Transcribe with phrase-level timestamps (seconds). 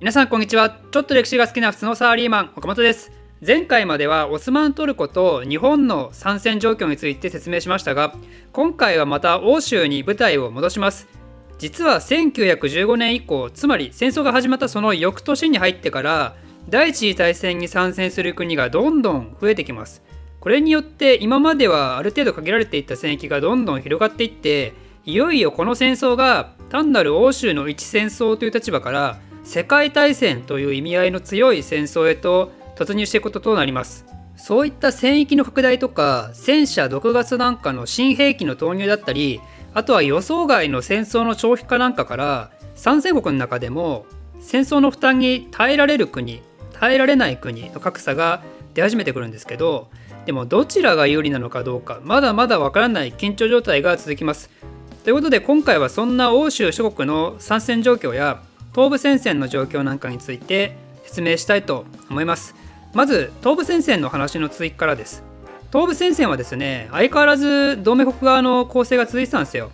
[0.00, 0.70] 皆さんこんにちは。
[0.90, 3.12] ちょっと歴史が好きな普通のサラリーマン岡本です。
[3.46, 8.14] 前回まではオスマントルコと日本の参戦状況について説明しましたが
[8.52, 11.06] 今回はまた欧州に舞台を戻します。
[11.58, 16.34] 実は1915年以降つまり戦争が始まったその翌年に入ってから
[16.68, 20.02] 第一次大戦に参戦する国がどんどん増えてきます。
[20.40, 24.74] これによって今まではある程度限られていった戦域がどんどん広がっていって
[25.06, 34.06] いよいよこの戦争が単なる欧州の一戦争という立場から世界大戦という意味合いの強い戦争へと突入していくこととなります。
[34.36, 39.40] そういった戦域の拡大とか戦車毒ガスなんかの新兵器の投入だったり
[39.74, 44.06] あとは予想外の戦争の長期化なんかから参戦国の中でも
[44.40, 48.42] 戦争の負担に耐えられる国耐えられない国の格差が
[48.74, 49.88] 出始めてくるんですけど
[50.26, 54.50] でもどちらが有利なのかどうかまだまだわからない緊張状態が続きます。
[55.04, 58.42] ということで今回はそんな欧州諸国の参戦状況や
[58.74, 62.54] 東部戦線の状況なんかについて説明したいと思います。
[62.92, 65.22] まず東部戦線の話の追記からです。
[65.72, 69.70] 東部戦線はですね相変わらず同盟国側の攻勢が続いてたんですよ。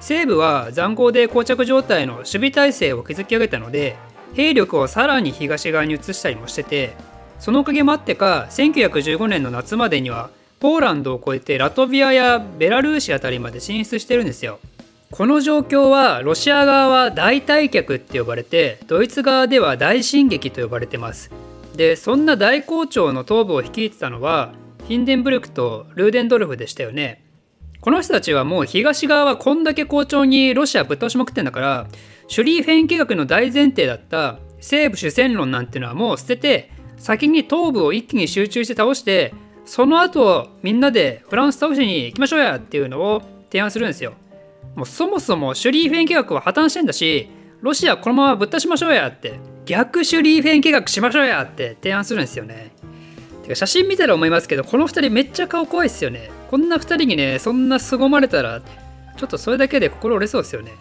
[0.00, 3.96] 西部は塹壕で膠着状態の守備体制を築き上げたので
[4.34, 6.94] 兵力をさらに東側に移したりもしてて
[7.38, 10.28] そのおかげもあってか1915年の夏までには
[10.60, 14.58] ポーランドを越えてラトビアやベラルーシあたりまで進出してるんですよ。
[15.10, 21.30] この状況はロシア側は大退却って呼ばれてドイツ側では大進撃と呼ばれてます。
[21.76, 24.52] でそんな大好調の東部を率いてたのは
[24.86, 27.24] ヒンデンブルクとルーデンドルフでしたよね。
[27.80, 31.86] この人たちはもう東側はこんだけ好調にロシアぶっ倒しまくってんだから
[32.28, 39.34] シュリーフェン計画の大前提だった西部主戦論なんていうのはもう捨てて先に東部を一気に集中して倒して
[39.66, 44.14] その後みんなでフランス倒しに行きましょうやっていうのを提案するんですよ。
[44.74, 47.28] もうそもそもシュリーフェン計画は破綻してんだし
[47.60, 52.72] ロシアこのままぶっ倒しましょうやって逆シュリーフェン計画しましょうやって提案するんですよね。
[53.42, 56.30] てか写真見たら思いますけどこの2人めっちゃ顔怖いっすよね。
[56.50, 60.72] こんな2人にねそんな凄まれたらちょっとそれだけで心折れそうですよね。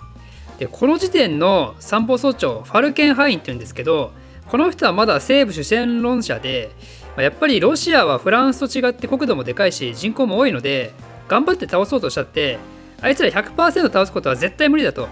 [0.59, 4.11] でこの時点の参謀総長ファルケンハインっていうんですけど
[4.47, 6.71] この人はまだ西部主戦論者で
[7.15, 10.93] まやっぱりロシアはフランスと違って国土もでかいし人口も多いので
[11.27, 12.59] 頑張って倒そうとしたって
[13.03, 15.09] あいつら100%倒すことは絶対無理だと。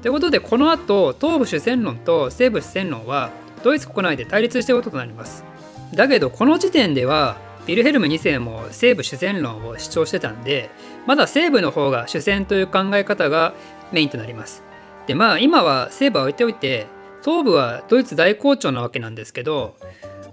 [0.00, 3.30] ということでこの後東部主戦論と西部主戦論は
[3.62, 5.44] ドイツ国内で対立していることとなります。
[5.94, 7.36] だけどこの時点では
[7.66, 10.70] ヴィルヘルム2世も西部主戦論を主張してたんで
[11.06, 13.52] まだ西部の方が主戦という考え方が
[13.92, 14.62] メインとなります。
[15.06, 16.86] でまあ今は西部は置いておいて
[17.22, 19.74] 東部はドイツ大好調なわけなんですけど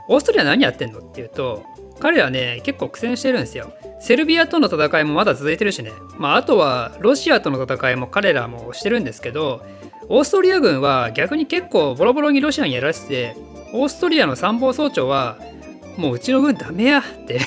[0.07, 1.63] オーストリア何やってんのっていうと
[1.99, 3.73] 彼らね結構苦戦してるんですよ。
[3.99, 9.65] セルビアとの戦いもまだ続いてるしね、まあ、あとはロシアとの戦いも彼らもしてるんですけど
[10.09, 13.35] オーストリア軍は逆に結構ボロボロにロシアにやらせて
[13.73, 15.37] オーストリアの参謀総長は
[15.97, 17.39] もううちの軍ダメやって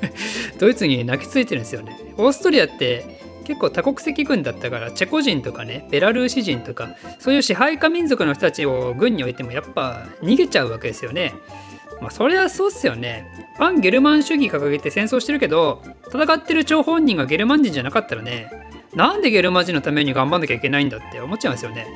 [0.60, 1.98] ドイツに泣きついてるんですよね。
[2.18, 6.90] オーストリアって結構多国籍軍だったからチェコ人とかねベラルーシ人とか
[7.20, 11.32] そういう支配下民族の人たちを軍に置いてもやっぱ逃げちゃうわけですよね。
[12.00, 13.26] まあそりゃそうっすよね。
[13.56, 18.50] 反ゲルマン主義掲げて戦争してるけど、戦ってる張本人がゲルマン人じゃなかったらね、
[18.94, 21.86] なんでゲルマン人のために頑張んなきゃいけないんだって思っちゃうんですよね。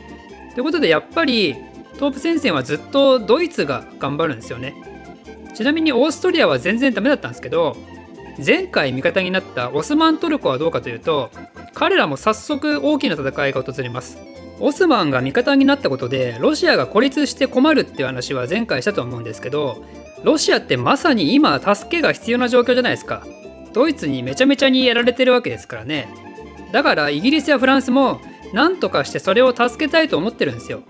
[0.55, 1.56] ということでやっぱり
[1.94, 4.75] 東部戦線はずっとドイツが頑張るんですよね。
[5.55, 7.77] ちなみにオーストリアは全然ダメだったんですけど、
[8.44, 11.31] 前回味方になったオスマントルコはどうかというと、
[11.75, 14.19] 彼らも早速大きな戦いが訪れます。
[14.60, 19.82] オスマンが味方になったことでロシアが孤立して困るっていう話は前回したと思うんですけど
[20.22, 23.26] ロシアってまさに今助けが必要な状況じゃないですか。
[23.72, 26.09] ドイツにめちゃめちゃにやられてるわけですからね。
[26.72, 28.21] だからイギリスやフランスも
[28.53, 30.82] 何とかしてそれを助けたいと思ってるんですよ。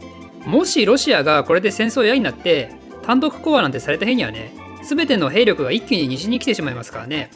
[0.47, 4.53] もしロシアがこれで戦争嫌になって単独講和なんてされた日にはね
[4.83, 7.31] 全ての兵力が一気に西に来てしまいますからね。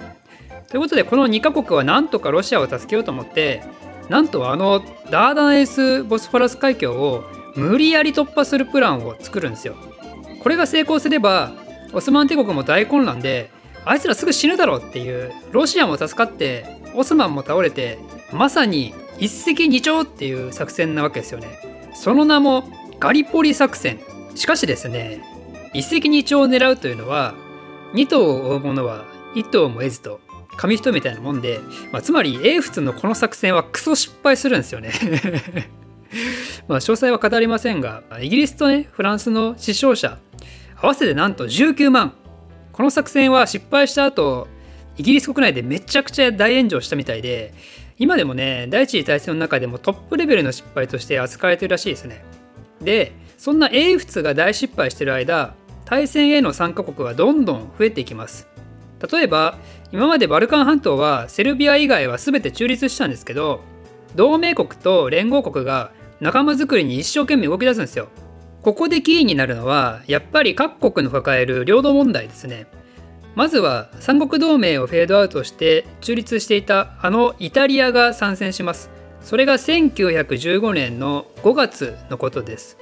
[0.69, 3.63] ということでこの2カ国は何とかロシアを助けようと思って
[4.09, 7.25] なんとあのダーダンエース・ボスフォラス海峡を
[7.57, 9.77] 無理やり突破するプランを作るんですよ。
[10.43, 11.53] これが成功すれば
[11.93, 13.51] オスマン帝国も大混乱で
[13.85, 17.99] あいつらすぐ死ぬだろうっていうロシアも助かってオスマンも倒れて
[18.33, 21.93] まさに一石二鳥っていう作戦なわけですよね。
[21.95, 22.65] その名も
[22.99, 24.01] ガリポリ作戦。
[24.35, 25.23] しかしですね
[25.73, 27.35] 一石二鳥を狙うというのは
[27.95, 29.05] 2頭を追う者は
[29.35, 30.21] 1頭も得ずと
[30.57, 31.61] 紙一重みたいなもんで、
[31.93, 34.93] まあ、つまり英仏のこの作戦はクソ失敗するんですよね。
[36.69, 40.19] ま詳細は語りませんがイギリスとねフランスの死傷者
[40.81, 42.15] 合わせてなんと19万。
[42.73, 44.49] この作戦は失敗した後
[44.97, 47.55] イギリス国内でめちゃくちゃ大炎上したみたいで
[47.99, 52.25] 今でもね第一次大戦の中でもトップレベルの失敗として扱われてるらしいですね。
[52.81, 55.55] でそんな英仏が大失敗してる間
[55.85, 58.54] 対戦への参加国はどんどん増えていきます。
[59.11, 59.59] 例えば
[59.93, 63.61] 今までバルカン半島はセルビア以外は全て中立したんですけど
[64.15, 68.09] 同盟国と連合国が仲間づくりに一生懸命動き出すんですよ。
[68.63, 72.67] ここでキーになるのはやっぱり各国の抱える領土問題ですね。
[73.35, 78.91] まずは三国同盟をフェードアウトして中立していたあのイタリアが参戦します。
[79.21, 82.79] それが1915年の5月のことです。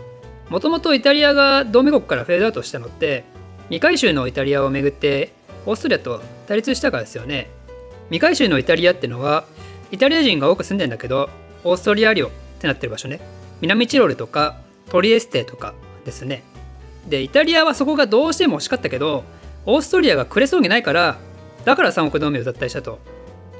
[0.50, 3.25] もともとイタリアが同盟国からフェードアウトしたのって
[3.68, 5.32] 未回収のイタリアをめぐって
[5.67, 7.50] オーストリアと対立したからですよね。
[8.09, 9.44] 未回収のイタリアってのは
[9.91, 11.31] イタリア人が多く住んでんだけど
[11.64, 12.31] オーストリア領っ
[12.61, 13.20] てなってる場所ね。
[13.61, 14.56] 南チロルとか
[14.91, 15.75] トリエステとか
[16.05, 16.43] ですね。
[17.09, 19.25] でイタリアはそこがどうしても欲しかったけど
[19.67, 21.19] オーストリアがくれそうにないから
[21.64, 22.99] だから三国同盟を脱退したと。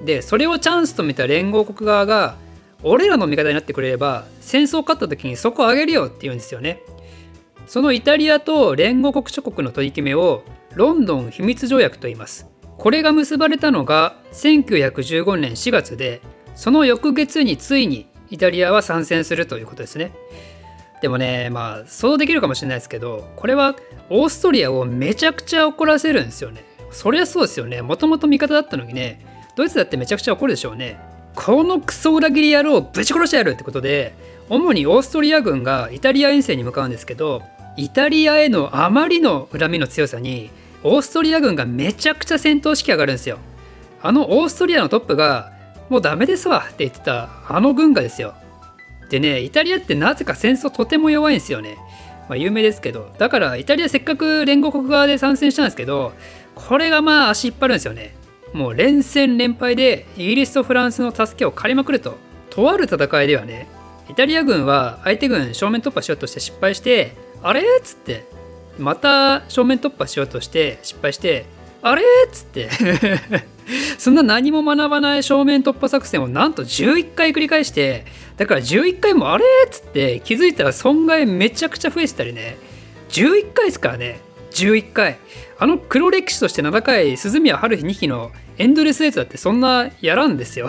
[0.05, 2.37] でそれをチャンスと見た連合国側が
[2.83, 6.83] 俺らの味方になってくれれば戦争勝った時にそこをあげるよって言うんですよね。
[7.67, 10.43] そのイタリアと連合国諸国の取り決めを
[10.75, 12.49] ロンドン秘密条約と言います。
[12.79, 16.21] これが結ばれたのが1915年4月で
[16.55, 20.13] その翌月についにイタリアは参戦するということですね。
[21.01, 23.77] でもねまあ想像できるかもしれないですけどこれは
[24.09, 26.65] オーストリアをめちゃくちゃ怒らせるんですよね。
[26.91, 27.83] そりゃそうですよね。
[27.83, 29.25] もともと味方だったのにね
[29.57, 30.99] ドイツだってめちゃくちゃ怒るでしょうね。
[31.35, 34.15] このクソ裏切り野郎ぶち殺してやるってことで
[34.49, 37.43] 主にオーストリア軍がイタリア遠征に向かうんですけど
[37.77, 40.51] イタリアへのあまりの恨みの強さに
[40.85, 43.39] オーストリア軍がめちゃくちゃ戦闘士気上がるんですよ
[44.03, 45.53] あのオーストリアのトップが
[45.89, 48.35] もうダメですわって言ってたあの軍がですよ
[49.11, 51.77] でねイタリアってなぜか戦争とても弱いんですよね。
[52.29, 56.13] まあ、有名ですけどだからイタリアせっかく連合国側で参戦したんですけど
[56.55, 58.15] これがまあ足引っ張るんですよね。
[58.55, 62.17] もう連戦連敗でイギリスとフランスの助けを借りまくると
[62.49, 63.67] とある戦いではね
[64.09, 67.61] イタリア軍は相手軍正面突破しようとして失敗してあれ？
[67.61, 68.25] っつって
[68.79, 71.47] また正面突破しようとして失敗して
[71.83, 72.03] あれ？
[72.03, 72.71] っつって。
[73.99, 78.05] そんな何も学ばない正面突破作戦をなんと11回繰り返して
[78.37, 79.45] だから11回もあれ？
[79.67, 80.21] っつって。
[80.25, 82.57] 気づいたら損害めちゃくちゃ増えてたりね。
[83.11, 84.21] 11回ですからね。
[84.53, 85.19] 11回。
[85.59, 90.69] あの黒歴史として名高い鈴宮春日2期のエンドレスエイトだってそんなやらんですよ。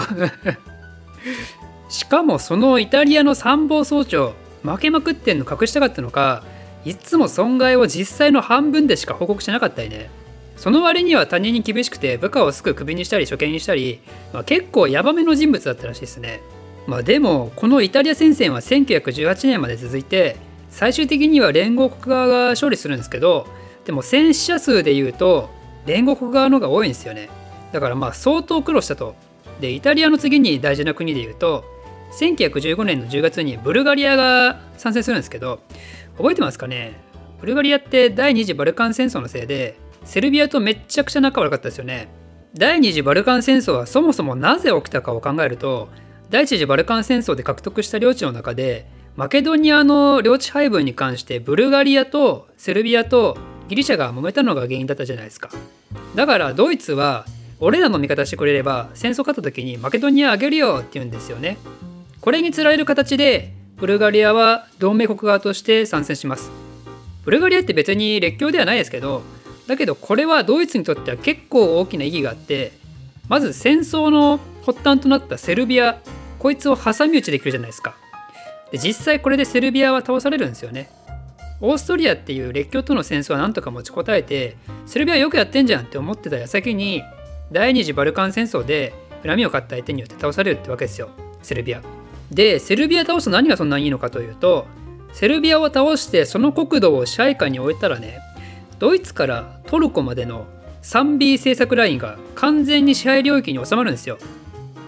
[1.90, 4.34] しかもそのイタリアの参謀総長
[4.64, 6.44] 負けまくってんの隠したかったのか
[6.86, 10.10] いつも損害を実際の半分でしか報告しなかったりね。
[10.56, 14.00] その割には他人に厳しくて部下をすぐクビにしたり処刑にしたり、
[14.32, 16.42] まあ、結構ヤバめの人物だったらしいですね。
[16.86, 20.36] まあ、でもこのイタリア戦線は1918年まで続いて
[20.70, 23.48] 最終的には連合国側が勝利するんですけど
[23.86, 25.50] でも戦死者数でいうと
[25.86, 27.30] 連合国側の方が多いんですよね。
[27.72, 29.16] だからまあ相当苦労したと。
[29.60, 31.64] でイタリアの次に大事な国でいうと
[32.20, 35.62] 1915年の10月にブルガリアが参戦するんですけど
[36.18, 36.94] 覚えてますかね？
[37.40, 42.08] ブルガリアって第二次バルカン戦争のせいでセルビアとめっちゃくちゃ仲悪かったですよね。
[42.54, 45.90] 第二次バルカン戦争はそもそもなぜ起きたかを考えると
[46.30, 53.38] 第一次バルカン戦争で獲得した領地の中でマケドニアの領地配分に関してブルガリアとセルビアと
[53.70, 55.50] ギリシャが揉めたのが原因だったじゃないですか。
[56.16, 57.26] だからドイツは
[57.60, 61.58] 俺らの味方してくれれば戦争勝った時にマケドニアあげるよって言うんですよね。
[62.24, 66.52] これにつられる形でブルガリアは同盟国側として参戦します。
[67.26, 69.24] ブルガリアって別に列強ではないですけど
[69.68, 72.72] だけどこれはドイツにとっては結構大きな意義があって
[73.28, 76.00] まず戦争の発端となったセルビア
[76.40, 77.94] こいつを挟み撃ちできるじゃないですか。
[78.72, 80.90] で実際これでセルビアは倒されるんですよね。
[81.60, 87.04] オーストリアっていう列強との戦争はなんとか持ちこたえてセルビアよくやってんじゃんって思ってた矢先に
[87.52, 88.94] 第二次バルカン戦争で
[89.26, 91.10] 恨みを買った相手によって倒されるってわけですよ。
[91.42, 92.03] セルビア。
[92.36, 94.68] でセルビア倒すと何がそんなにいいのかというと
[95.14, 98.20] セルビアを倒してその国土を支配下に置いたらね
[98.80, 100.48] ドイツからトルコまでの
[100.82, 104.18] 3B 政策ラインが完全に支配領域に収まるんですよ。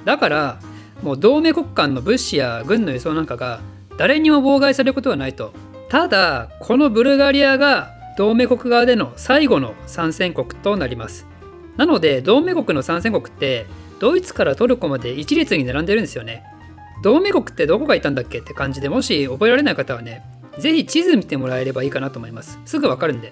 [0.04, 0.60] だから
[1.02, 3.62] もう同盟国間の物資や軍の輸送なんかが
[3.98, 5.54] 誰にも妨害されることはないと。
[5.90, 11.28] ただこのブルガリアが同盟国側での最後の参戦国となります。
[11.78, 13.66] なので同盟国の参戦国って
[14.00, 16.44] ドイツからトルコまで一列に並んでるんですよね。
[17.06, 20.24] 同盟国ってどこがいたんだっけって感じでもし覚えられない方はね
[20.58, 22.58] 是非地図見てもらえればいいかなと思います。
[22.66, 23.32] すぐわかるんで。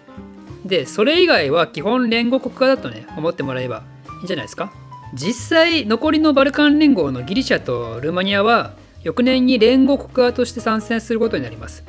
[0.64, 3.82] でそれ以外は基本連合国家だとね思ってもらえば
[4.20, 4.72] いいんじゃないですか。
[5.16, 11.84] 実際残りのバルカン連合のギリシャとルーマニアは翌年に連合国側として参戦することになります。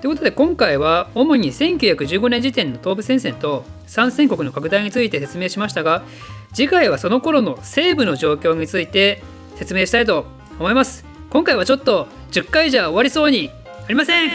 [0.00, 6.04] ということで今回は主に1915年時点の東部戦線と参戦国の拡大について説明しましたが
[6.52, 9.24] 次回はその頃の西部の状況について
[9.56, 10.26] 説明したいと
[10.60, 11.05] 思います。
[11.36, 14.30] 今回はちょっと10回じゃ終わりそうにありません。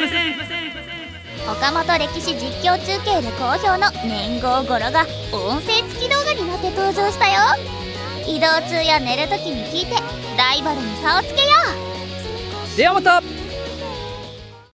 [1.51, 7.39] 岡本歴史実況中継で好評の年号語呂が音声付き動画になって登場したよ。
[8.27, 9.95] 移動中や寝るときに聞いて
[10.37, 11.47] ライバルに差をつけよ
[12.75, 12.77] う。
[12.77, 13.23] ではまた